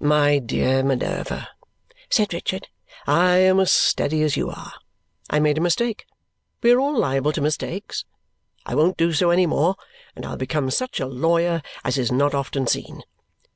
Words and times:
"My 0.00 0.40
dear 0.40 0.82
Minerva," 0.82 1.50
said 2.10 2.34
Richard, 2.34 2.66
"I 3.06 3.36
am 3.36 3.60
as 3.60 3.70
steady 3.70 4.24
as 4.24 4.36
you 4.36 4.50
are. 4.50 4.72
I 5.30 5.38
made 5.38 5.56
a 5.56 5.60
mistake; 5.60 6.04
we 6.64 6.72
are 6.72 6.80
all 6.80 6.98
liable 6.98 7.30
to 7.34 7.40
mistakes; 7.40 8.04
I 8.66 8.74
won't 8.74 8.96
do 8.96 9.12
so 9.12 9.30
any 9.30 9.46
more, 9.46 9.76
and 10.16 10.26
I'll 10.26 10.36
become 10.36 10.72
such 10.72 10.98
a 10.98 11.06
lawyer 11.06 11.62
as 11.84 11.96
is 11.96 12.10
not 12.10 12.34
often 12.34 12.66
seen. 12.66 13.04